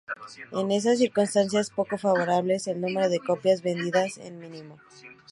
[0.51, 4.79] En esas circunstancias poco favorables, el número de copias vendidas es mínimo.